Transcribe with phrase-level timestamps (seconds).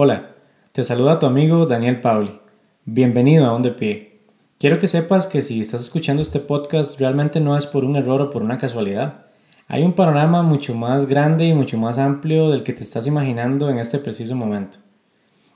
[0.00, 0.36] Hola,
[0.70, 2.38] te saluda tu amigo Daniel Pauli.
[2.84, 4.20] Bienvenido a Un de Pie.
[4.56, 8.22] Quiero que sepas que si estás escuchando este podcast realmente no es por un error
[8.22, 9.26] o por una casualidad.
[9.66, 13.70] Hay un panorama mucho más grande y mucho más amplio del que te estás imaginando
[13.70, 14.78] en este preciso momento.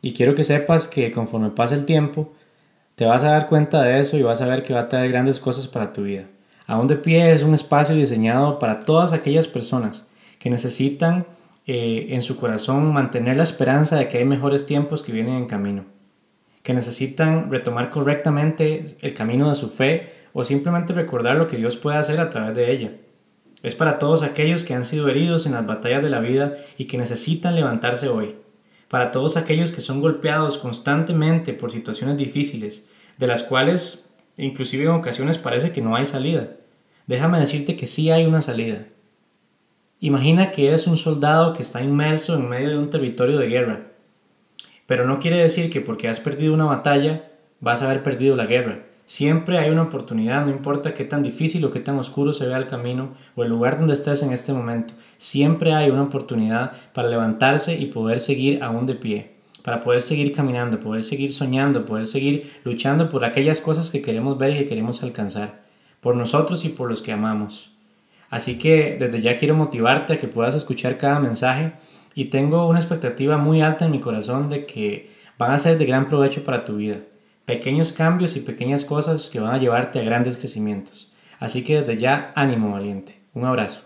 [0.00, 2.32] Y quiero que sepas que conforme pasa el tiempo,
[2.94, 5.10] te vas a dar cuenta de eso y vas a ver que va a traer
[5.12, 6.24] grandes cosas para tu vida.
[6.66, 11.26] Aún de pie es un espacio diseñado para todas aquellas personas que necesitan
[11.72, 15.46] eh, en su corazón mantener la esperanza de que hay mejores tiempos que vienen en
[15.46, 15.84] camino,
[16.64, 21.76] que necesitan retomar correctamente el camino de su fe o simplemente recordar lo que Dios
[21.76, 22.94] puede hacer a través de ella.
[23.62, 26.86] Es para todos aquellos que han sido heridos en las batallas de la vida y
[26.86, 28.34] que necesitan levantarse hoy.
[28.88, 34.90] Para todos aquellos que son golpeados constantemente por situaciones difíciles, de las cuales inclusive en
[34.90, 36.48] ocasiones parece que no hay salida.
[37.06, 38.88] Déjame decirte que sí hay una salida.
[40.02, 43.80] Imagina que eres un soldado que está inmerso en medio de un territorio de guerra.
[44.86, 48.46] Pero no quiere decir que porque has perdido una batalla vas a haber perdido la
[48.46, 48.86] guerra.
[49.04, 52.56] Siempre hay una oportunidad, no importa qué tan difícil o qué tan oscuro se vea
[52.56, 54.94] el camino o el lugar donde estés en este momento.
[55.18, 60.32] Siempre hay una oportunidad para levantarse y poder seguir aún de pie, para poder seguir
[60.32, 64.66] caminando, poder seguir soñando, poder seguir luchando por aquellas cosas que queremos ver y que
[64.66, 65.60] queremos alcanzar,
[66.00, 67.72] por nosotros y por los que amamos.
[68.30, 71.72] Así que desde ya quiero motivarte a que puedas escuchar cada mensaje
[72.14, 75.86] y tengo una expectativa muy alta en mi corazón de que van a ser de
[75.86, 76.98] gran provecho para tu vida.
[77.44, 81.12] Pequeños cambios y pequeñas cosas que van a llevarte a grandes crecimientos.
[81.40, 83.18] Así que desde ya ánimo valiente.
[83.34, 83.80] Un abrazo.